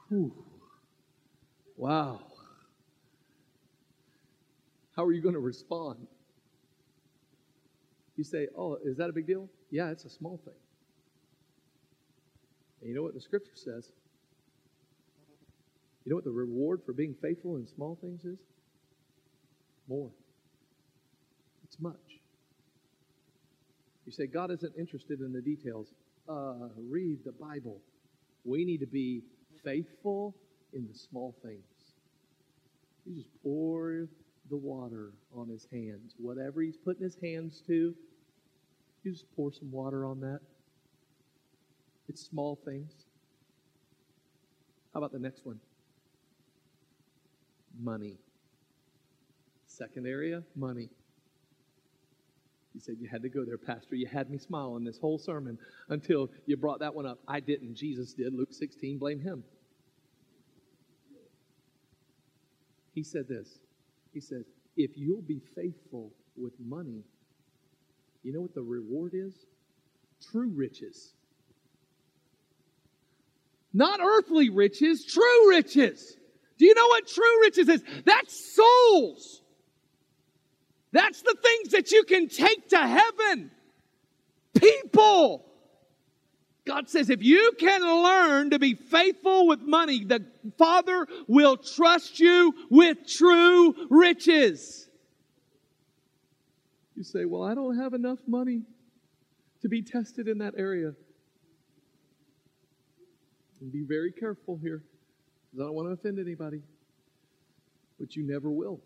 [0.08, 0.32] Whew.
[1.82, 2.20] Wow.
[4.96, 6.06] How are you going to respond?
[8.15, 9.50] You say, Oh, is that a big deal?
[9.72, 10.54] Yeah, it's a small thing.
[12.82, 13.89] And you know what the scripture says?
[16.06, 18.38] You know what the reward for being faithful in small things is?
[19.89, 20.12] More.
[21.63, 21.96] It's much.
[24.06, 25.88] You say, God isn't interested in the details.
[26.30, 27.82] Uh, read the Bible.
[28.44, 29.24] We need to be
[29.63, 30.36] faithful
[30.73, 31.95] in the small things.
[33.05, 34.07] You just pour
[34.49, 36.13] the water on his hands.
[36.17, 37.95] Whatever he's putting his hands to,
[39.03, 40.39] you just pour some water on that.
[42.07, 42.91] It's small things.
[44.93, 45.60] How about the next one?
[47.79, 48.17] Money.
[49.65, 50.89] Second area, money.
[52.73, 53.95] You said you had to go there, Pastor.
[53.95, 55.57] You had me smiling this whole sermon
[55.89, 57.19] until you brought that one up.
[57.27, 57.75] I didn't.
[57.75, 58.34] Jesus did.
[58.34, 59.43] Luke 16, blame him.
[62.93, 63.60] He said this.
[64.13, 67.04] He says, if you'll be faithful with money,
[68.23, 69.34] you know what the reward is?
[70.32, 71.13] True riches.
[73.73, 76.17] Not earthly riches, true riches.
[76.58, 77.84] Do you know what true riches is?
[78.06, 79.41] That's souls.
[80.91, 83.51] That's the things that you can take to heaven.
[84.54, 85.45] People.
[86.65, 90.24] God says, if you can learn to be faithful with money, the
[90.58, 94.88] Father will trust you with true riches.
[96.95, 98.62] You say, Well, I don't have enough money
[99.63, 100.93] to be tested in that area.
[103.60, 104.84] And be very careful here,
[105.50, 106.62] because I don't want to offend anybody.
[108.00, 108.80] But you never will.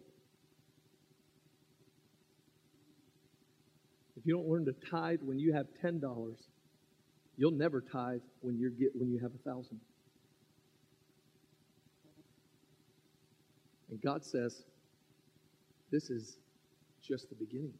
[4.16, 6.02] If you don't learn to tithe when you have $10,
[7.38, 9.80] you'll never tithe when you get when you have a thousand.
[13.90, 14.64] And God says,
[15.92, 16.38] This is
[17.02, 17.74] just the beginning.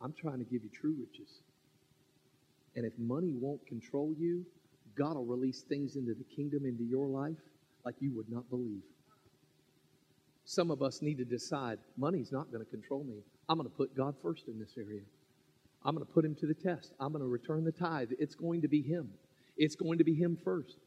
[0.00, 1.40] I'm trying to give you true riches.
[2.76, 4.44] And if money won't control you,
[4.96, 7.38] God will release things into the kingdom, into your life,
[7.84, 8.82] like you would not believe.
[10.44, 13.22] Some of us need to decide money's not going to control me.
[13.48, 15.02] I'm going to put God first in this area.
[15.84, 16.94] I'm going to put him to the test.
[16.98, 18.10] I'm going to return the tithe.
[18.18, 19.10] It's going to be him.
[19.56, 20.78] It's going to be him first.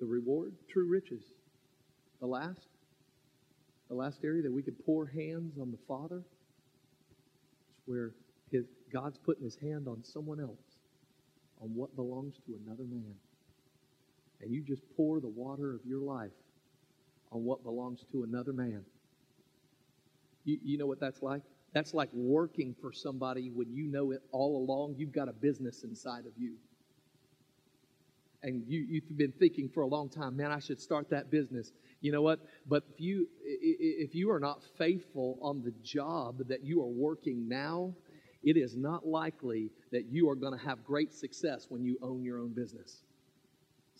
[0.00, 1.22] The reward, true riches.
[2.20, 2.68] The last,
[3.88, 6.22] the last area that we could pour hands on the Father
[7.78, 8.12] is where
[8.50, 10.78] his, God's putting his hand on someone else,
[11.60, 13.14] on what belongs to another man.
[14.40, 16.32] And you just pour the water of your life
[17.30, 18.84] on what belongs to another man.
[20.44, 21.42] You, you know what that's like?
[21.74, 25.82] That's like working for somebody when you know it all along you've got a business
[25.82, 26.54] inside of you.
[28.44, 31.72] And you, you've been thinking for a long time, man, I should start that business.
[32.00, 32.40] You know what?
[32.68, 37.48] But if you if you are not faithful on the job that you are working
[37.48, 37.94] now,
[38.44, 42.22] it is not likely that you are going to have great success when you own
[42.22, 43.02] your own business.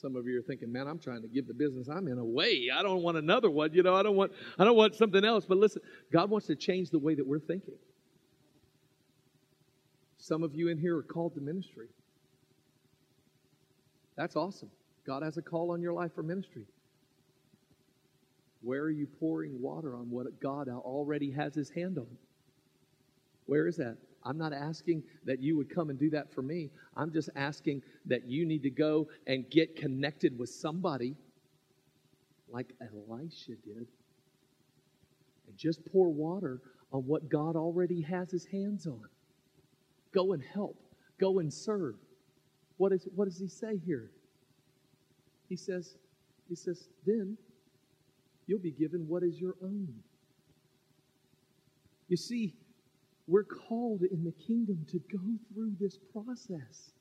[0.04, 2.68] Some of you are thinking, man, I'm trying to give the business I'm in away.
[2.70, 3.72] I don't want another one.
[3.72, 5.46] You know, I don't want I don't want something else.
[5.46, 5.80] But listen,
[6.12, 7.72] God wants to change the way that we're thinking.
[10.18, 11.86] Some of you in here are called to ministry.
[14.14, 14.68] That's awesome.
[15.06, 16.66] God has a call on your life for ministry.
[18.60, 22.18] Where are you pouring water on what God already has his hand on?
[23.46, 23.96] Where is that?
[24.24, 26.70] I'm not asking that you would come and do that for me.
[26.96, 31.14] I'm just asking that you need to go and get connected with somebody
[32.48, 33.86] like Elisha did
[35.46, 36.62] and just pour water
[36.92, 39.02] on what God already has his hands on.
[40.12, 40.78] Go and help,
[41.20, 41.96] go and serve.
[42.76, 44.10] What, is, what does he say here?
[45.48, 45.96] He says,
[46.48, 47.36] he says, then
[48.46, 49.88] you'll be given what is your own.
[52.08, 52.54] You see,
[53.26, 55.22] we're called in the kingdom to go
[55.52, 56.92] through this process.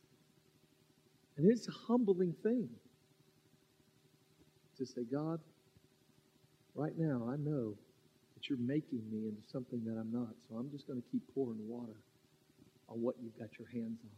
[1.38, 2.70] And it's a humbling thing
[4.78, 5.40] to say, God,
[6.76, 7.76] right now I know
[8.36, 10.34] that you're making me into something that I'm not.
[10.48, 11.96] So I'm just going to keep pouring water
[12.88, 14.12] on what you've got your hands on.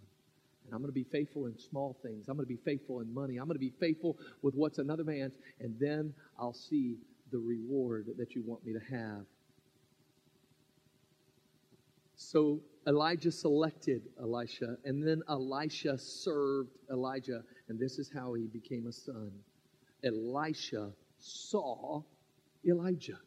[0.66, 2.28] And I'm going to be faithful in small things.
[2.28, 3.38] I'm going to be faithful in money.
[3.38, 5.34] I'm going to be faithful with what's another man's.
[5.60, 6.96] And then I'll see
[7.32, 9.26] the reward that you want me to have.
[12.26, 18.88] So Elijah selected Elisha, and then Elisha served Elijah, and this is how he became
[18.88, 19.32] a son.
[20.04, 22.02] Elisha saw
[22.68, 23.20] Elijah.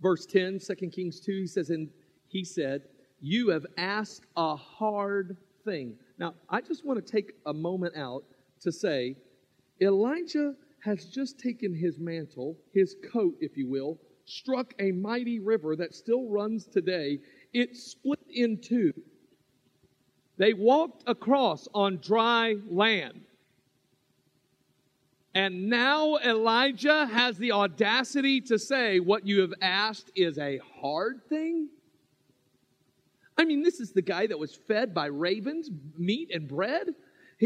[0.00, 1.90] Verse 10, 2 Kings 2, he says, And
[2.28, 2.84] he said,
[3.20, 5.96] You have asked a hard thing.
[6.18, 8.24] Now, I just want to take a moment out
[8.62, 9.16] to say,
[9.82, 13.98] Elijah has just taken his mantle, his coat, if you will,
[14.30, 17.18] struck a mighty river that still runs today.
[17.52, 18.92] It split in two.
[20.36, 23.22] They walked across on dry land.
[25.34, 31.20] And now Elijah has the audacity to say, What you have asked is a hard
[31.28, 31.68] thing?
[33.38, 36.88] I mean, this is the guy that was fed by ravens, meat and bread.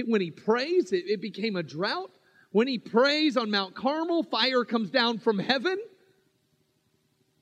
[0.07, 2.11] When he prays, it, became a drought.
[2.51, 5.79] When he prays on Mount Carmel, fire comes down from heaven.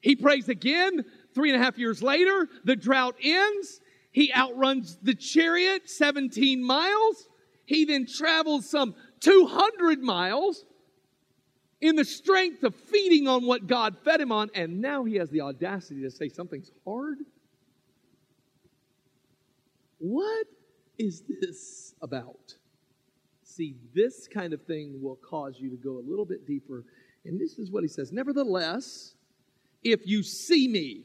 [0.01, 1.05] He prays again.
[1.35, 3.81] Three and a half years later, the drought ends.
[4.11, 7.29] He outruns the chariot 17 miles.
[7.65, 10.65] He then travels some 200 miles
[11.81, 15.31] in the strength of feeding on what God fed him on, and now he has
[15.31, 17.19] the audacity to say something's hard.
[19.99, 20.47] What
[20.99, 22.55] is this about?
[23.43, 26.85] See, this kind of thing will cause you to go a little bit deeper.
[27.25, 29.15] And this is what he says Nevertheless,
[29.85, 31.05] if you see me,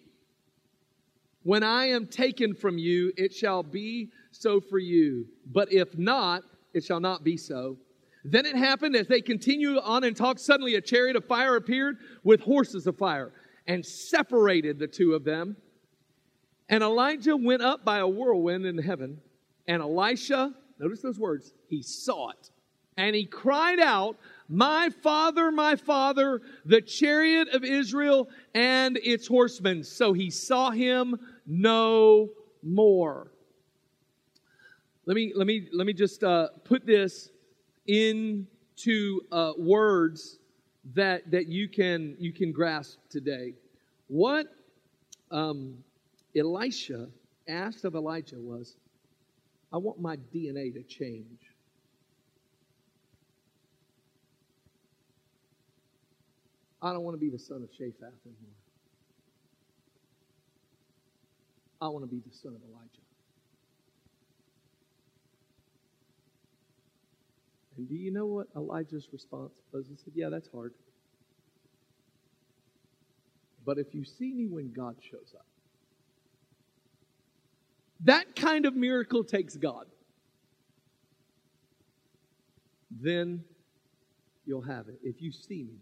[1.48, 5.26] when I am taken from you, it shall be so for you.
[5.46, 6.44] But if not,
[6.74, 7.78] it shall not be so.
[8.26, 11.98] Then it happened as they continued on and talked, suddenly a chariot of fire appeared
[12.24, 13.32] with horses of fire
[13.66, 15.56] and separated the two of them.
[16.68, 19.22] And Elijah went up by a whirlwind in heaven,
[19.70, 21.54] and Elisha Notice those words.
[21.70, 22.52] He saw it.
[22.98, 24.18] And he cried out,
[24.50, 29.84] My father, my father, the chariot of Israel and its horsemen.
[29.84, 32.30] So he saw him no
[32.62, 33.32] more.
[35.06, 37.30] Let me, let me, let me just uh, put this
[37.88, 40.40] into uh, words
[40.94, 43.54] that, that you, can, you can grasp today.
[44.08, 44.48] What
[45.32, 45.78] um,
[46.36, 47.08] Elisha
[47.48, 48.76] asked of Elijah was,
[49.72, 51.40] I want my DNA to change.
[56.82, 58.67] I don't want to be the son of Shaphat anymore.
[61.82, 63.02] I want to be the son of Elijah.
[67.78, 69.86] And do you know what Elijah's response was?
[69.88, 70.74] He said, Yeah, that's hard.
[73.66, 75.46] But if you see me when God shows up,
[78.06, 79.86] that kind of miracle takes God.
[82.90, 83.44] Then
[84.46, 85.80] you'll have it if you see me.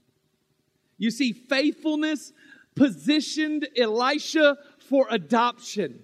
[0.97, 2.33] You see, faithfulness
[2.76, 4.57] positioned Elisha
[4.89, 6.03] for adoption.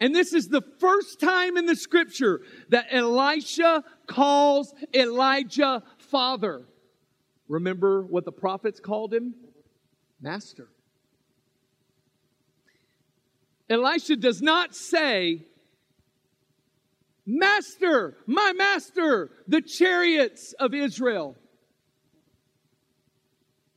[0.00, 6.62] And this is the first time in the scripture that Elisha calls Elijah father.
[7.48, 9.34] Remember what the prophets called him?
[10.20, 10.68] Master.
[13.68, 15.44] Elisha does not say,
[17.26, 21.36] Master, my master, the chariots of Israel.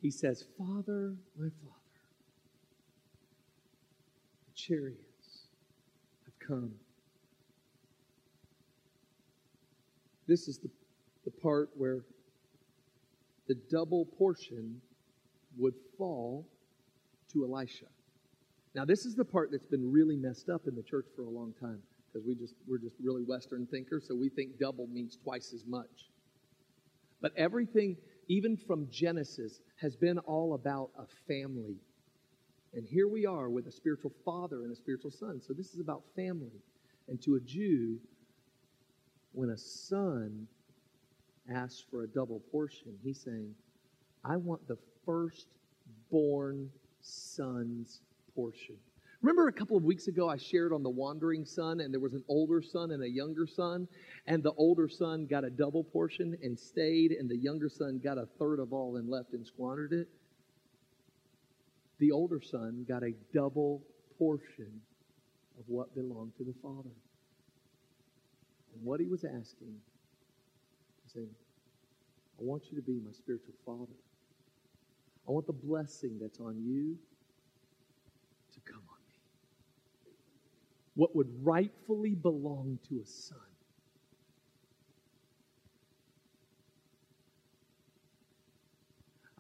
[0.02, 2.02] He says, Father, my father,
[4.48, 5.48] the chariots
[6.26, 6.72] have come.
[10.28, 10.70] This is the,
[11.24, 12.04] the part where
[13.48, 14.82] the double portion
[15.58, 16.48] would fall
[17.34, 17.86] to Elisha.
[18.74, 21.30] Now, this is the part that's been really messed up in the church for a
[21.30, 21.82] long time.
[22.12, 25.66] because we just we're just really Western thinkers, so we think double means twice as
[25.68, 26.10] much.
[27.22, 27.98] But everything,
[28.28, 31.78] even from Genesis, has been all about a family.
[32.74, 35.42] And here we are with a spiritual father and a spiritual son.
[35.42, 36.62] So this is about family.
[37.08, 38.00] And to a Jew,
[39.34, 40.48] when a son
[41.50, 43.54] asks for a double portion, he's saying,
[44.24, 46.70] I want the firstborn
[47.02, 48.02] son's
[48.36, 48.78] portion.
[49.22, 52.14] Remember a couple of weeks ago, I shared on the wandering son, and there was
[52.14, 53.88] an older son and a younger son,
[54.26, 58.18] and the older son got a double portion and stayed, and the younger son got
[58.18, 60.08] a third of all and left and squandered it.
[62.00, 63.84] The older son got a double
[64.18, 64.82] portion
[65.60, 66.90] of what belonged to the father.
[68.74, 69.76] And what he was asking,
[71.04, 71.28] he said,
[72.40, 73.94] I want you to be my spiritual father.
[75.28, 76.98] I want the blessing that's on you
[78.54, 79.14] to come on me.
[80.96, 83.38] What would rightfully belong to a son.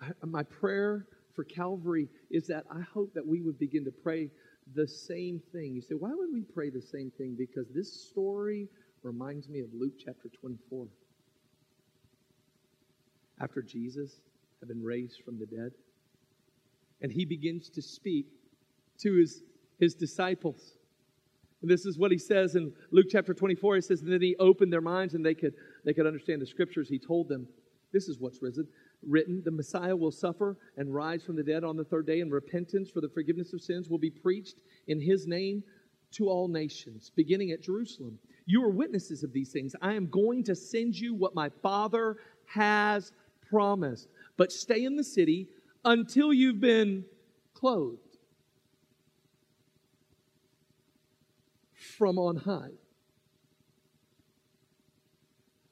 [0.01, 4.29] I, my prayer for Calvary is that I hope that we would begin to pray
[4.73, 5.73] the same thing.
[5.75, 7.35] You say, why would we pray the same thing?
[7.37, 8.67] Because this story
[9.03, 10.87] reminds me of Luke chapter 24.
[13.39, 14.21] After Jesus
[14.59, 15.71] had been raised from the dead,
[17.01, 18.27] and he begins to speak
[18.99, 19.43] to his,
[19.79, 20.77] his disciples.
[21.61, 23.75] And this is what he says in Luke chapter 24.
[23.75, 25.53] He says, and then he opened their minds and they could,
[25.85, 26.89] they could understand the scriptures.
[26.89, 27.47] He told them,
[27.93, 28.67] This is what's risen,
[29.07, 29.41] written.
[29.45, 32.89] The Messiah will suffer and rise from the dead on the third day, and repentance
[32.89, 35.63] for the forgiveness of sins will be preached in his name
[36.13, 38.17] to all nations, beginning at Jerusalem.
[38.45, 39.75] You are witnesses of these things.
[39.81, 43.11] I am going to send you what my Father has
[43.49, 44.07] promised.
[44.35, 45.47] But stay in the city
[45.85, 47.05] until you've been
[47.53, 48.10] clothed
[52.01, 52.71] from on high.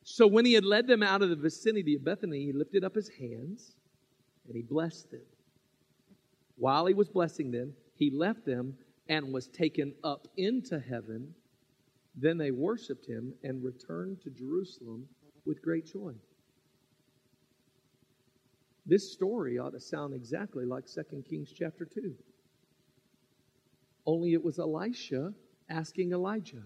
[0.04, 2.94] So when he had led them out of the vicinity of Bethany, he lifted up
[2.94, 3.74] his hands
[4.46, 5.26] and he blessed them.
[6.56, 8.78] While he was blessing them, he left them
[9.08, 11.34] and was taken up into heaven.
[12.16, 15.08] Then they worshiped him and returned to Jerusalem
[15.48, 16.14] with great joy.
[18.86, 22.14] This story ought to sound exactly like 2 Kings chapter 2.
[24.06, 25.34] Only it was Elisha
[25.70, 26.64] asking Elijah.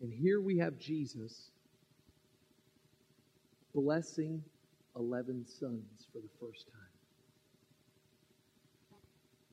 [0.00, 1.50] And here we have Jesus
[3.74, 4.42] blessing
[4.96, 6.82] 11 sons for the first time.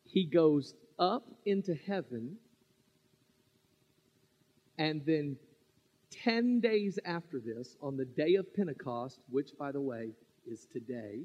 [0.06, 2.36] He goes up into heaven,
[4.78, 5.38] and then
[6.24, 10.10] 10 days after this, on the day of Pentecost, which, by the way,
[10.48, 11.22] is today,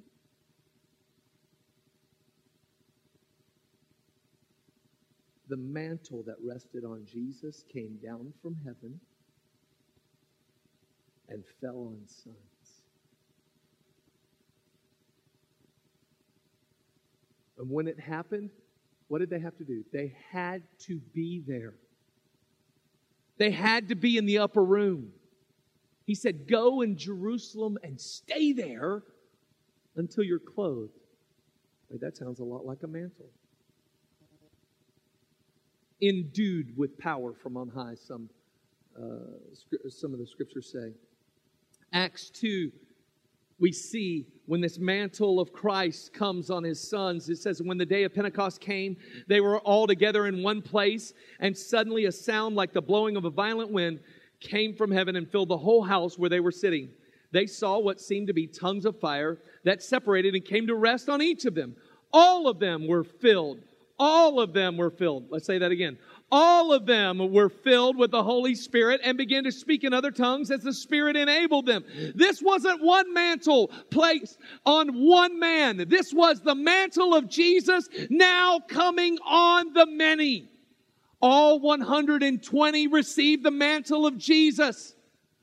[5.55, 8.98] the mantle that rested on Jesus came down from heaven
[11.28, 12.34] and fell on sons.
[17.57, 18.50] And when it happened,
[19.07, 19.84] what did they have to do?
[19.92, 21.74] They had to be there.
[23.38, 25.11] They had to be in the upper room.
[26.05, 29.05] He said, Go in Jerusalem and stay there
[29.94, 30.98] until you're clothed.
[31.90, 33.30] Wait, that sounds a lot like a mantle.
[36.07, 38.28] Endued with power from on high, some,
[38.96, 40.92] uh, some of the scriptures say.
[41.92, 42.70] Acts 2
[43.61, 47.28] we see when this mantle of Christ comes on his sons.
[47.28, 48.96] It says, When the day of Pentecost came,
[49.28, 53.24] they were all together in one place, and suddenly a sound like the blowing of
[53.24, 54.00] a violent wind
[54.40, 56.90] came from heaven and filled the whole house where they were sitting.
[57.30, 61.09] They saw what seemed to be tongues of fire that separated and came to rest
[61.09, 61.76] on each of them.
[62.12, 63.61] All of them were filled.
[63.99, 65.30] All of them were filled.
[65.30, 65.99] Let's say that again
[66.34, 70.11] all of them were filled with the Holy Spirit and began to speak in other
[70.11, 71.84] tongues as the Spirit enabled them.
[72.14, 75.84] This wasn't one mantle placed on one man.
[75.88, 80.49] This was the mantle of Jesus now coming on the many.
[81.22, 84.97] All 120 received the mantle of Jesus.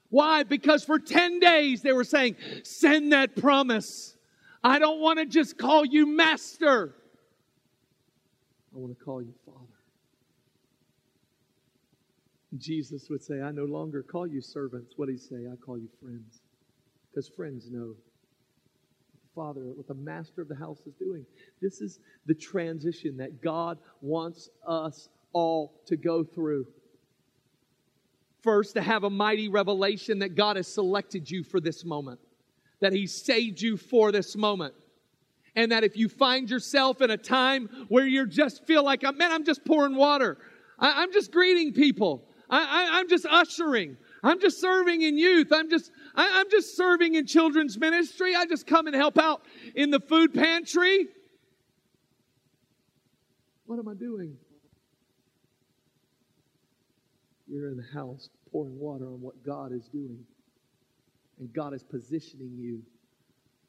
[0.09, 0.43] Why?
[0.43, 4.17] Because for 10 days they were saying, Send that promise.
[4.61, 6.95] I don't want to just call you master.
[8.73, 9.57] I want to call you father.
[12.57, 14.93] Jesus would say, I no longer call you servants.
[14.97, 15.47] What did he say?
[15.51, 16.41] I call you friends.
[17.09, 17.95] Because friends know
[19.35, 21.25] Father, what the master of the house is doing.
[21.61, 26.67] This is the transition that God wants us all to go through.
[28.41, 32.19] First, to have a mighty revelation that God has selected you for this moment,
[32.81, 34.73] that He saved you for this moment.
[35.55, 39.31] And that if you find yourself in a time where you just feel like, man,
[39.31, 40.37] I'm just pouring water,
[40.79, 42.23] I, am just greeting people.
[42.49, 43.97] I, am just ushering.
[44.23, 45.51] I'm just serving in youth.
[45.51, 48.35] I'm just, I, I'm just serving in children's ministry.
[48.35, 49.41] I just come and help out
[49.75, 51.07] in the food pantry.
[53.65, 54.35] What am I doing?
[57.47, 60.19] You're in the house pouring water on what God is doing.
[61.39, 62.83] And God is positioning you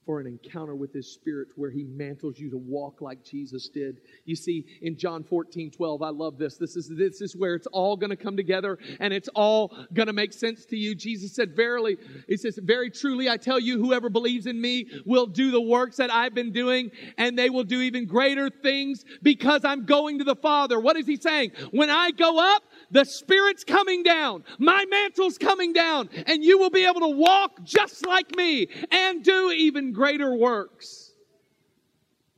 [0.05, 4.01] for an encounter with His Spirit where He mantles you to walk like Jesus did.
[4.25, 6.57] You see, in John 14, 12, I love this.
[6.57, 10.09] This is, this is where it's all going to come together and it's all going
[10.09, 10.95] to make sense to you.
[10.95, 11.97] Jesus said, Verily,
[12.29, 15.97] He says, Very truly, I tell you, whoever believes in me will do the works
[15.97, 20.25] that I've been doing, and they will do even greater things because I'm going to
[20.25, 20.81] the Father.
[20.81, 21.53] What is He saying?
[21.71, 22.63] When I go up,
[22.93, 24.45] the Spirit's coming down.
[24.59, 26.11] My mantle's coming down.
[26.27, 31.13] And you will be able to walk just like me and do even greater works.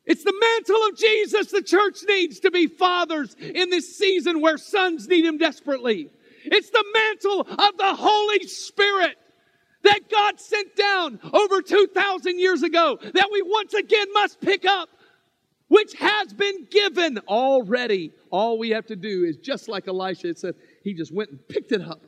[0.07, 4.59] It's the mantle of Jesus the church needs to be fathers in this season where
[4.59, 6.11] sons need him desperately.
[6.45, 9.17] It's the mantle of the Holy Spirit
[9.83, 14.91] that God sent down over 2,000 years ago that we once again must pick up
[15.69, 18.13] which has been given already.
[18.31, 21.49] All we have to do is just like Elisha, it said, he just went and
[21.49, 22.03] picked it up.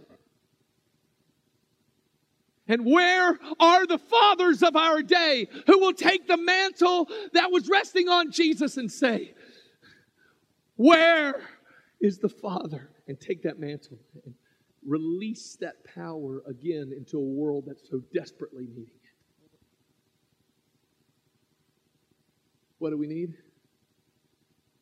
[2.69, 7.69] And where are the fathers of our day who will take the mantle that was
[7.69, 9.35] resting on Jesus and say,
[10.75, 11.41] Where
[12.01, 12.91] is the Father?
[13.07, 14.35] And take that mantle and
[14.85, 19.11] release that power again into a world that's so desperately needing it.
[22.79, 23.35] What do we need?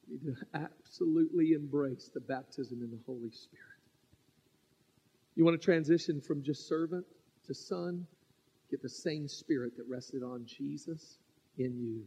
[0.09, 3.65] We need to absolutely embrace the baptism in the Holy Spirit.
[5.35, 7.05] You want to transition from just servant
[7.47, 8.07] to son?
[8.71, 11.19] Get the same spirit that rested on Jesus
[11.59, 12.05] in you.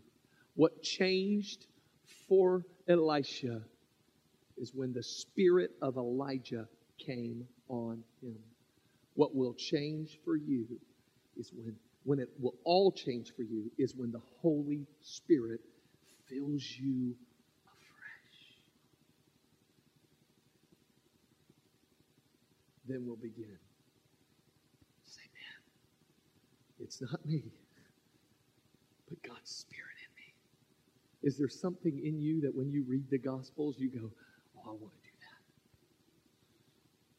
[0.56, 1.68] What changed
[2.28, 3.62] for Elisha
[4.58, 6.68] is when the spirit of Elijah
[6.98, 8.38] came on him.
[9.14, 10.66] What will change for you
[11.38, 15.62] is when, when it will all change for you is when the Holy Spirit
[16.28, 17.16] fills you
[22.88, 23.58] then we'll begin.
[25.06, 25.62] Say, man,
[26.80, 27.44] it's not me,
[29.10, 30.34] but God's Spirit in me.
[31.24, 34.12] Is there something in you that when you read the Gospels, you go,
[34.58, 35.16] oh, I want to do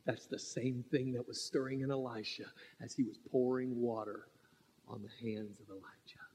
[0.07, 0.13] that?
[0.13, 2.47] That's the same thing that was stirring in Elisha
[2.83, 4.29] as he was pouring water
[4.89, 6.29] on the hands of Elijah.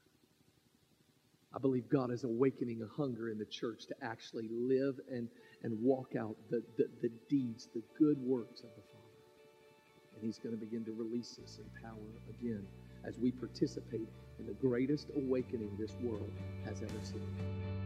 [1.54, 5.28] I believe God is awakening a hunger in the church to actually live and,
[5.62, 8.93] and walk out the, the, the deeds, the good works of the Father.
[10.24, 11.98] He's going to begin to release us in power
[12.30, 12.66] again
[13.06, 14.08] as we participate
[14.38, 16.32] in the greatest awakening this world
[16.64, 17.83] has ever seen.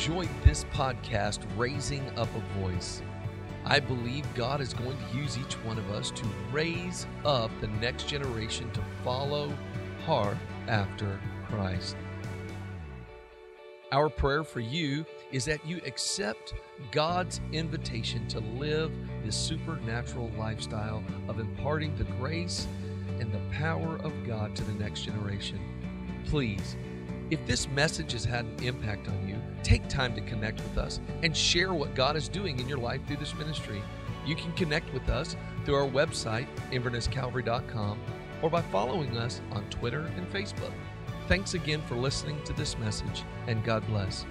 [0.00, 3.02] Enjoyed this podcast, Raising Up a Voice.
[3.66, 7.66] I believe God is going to use each one of us to raise up the
[7.66, 9.52] next generation to follow
[10.06, 10.38] hard
[10.68, 11.96] after Christ.
[13.92, 16.54] Our prayer for you is that you accept
[16.92, 18.90] God's invitation to live
[19.22, 22.66] this supernatural lifestyle of imparting the grace
[23.18, 25.60] and the power of God to the next generation.
[26.24, 26.76] Please
[27.30, 31.00] if this message has had an impact on you, take time to connect with us
[31.22, 33.82] and share what God is doing in your life through this ministry.
[34.26, 38.00] You can connect with us through our website, invernesscalvary.com,
[38.42, 40.72] or by following us on Twitter and Facebook.
[41.28, 44.24] Thanks again for listening to this message, and God bless.